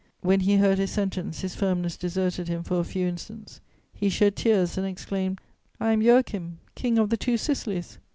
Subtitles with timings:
[0.21, 3.61] When he heard his sentence, his firmness deserted him for a few instants;
[3.93, 5.39] he shed tears and exclaimed:
[5.79, 7.99] "I am Joachim King of the Two Sicilies!"